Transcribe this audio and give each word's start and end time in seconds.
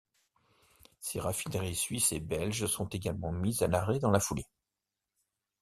Ses 0.99 1.19
raffineries 1.19 1.75
suisse 1.75 2.11
et 2.11 2.19
belge 2.19 2.65
sont 2.65 2.87
également 2.87 3.31
mises 3.31 3.61
à 3.61 3.67
l'arrêt 3.67 3.99
dans 3.99 4.09
la 4.09 4.19
foulée. 4.19 4.47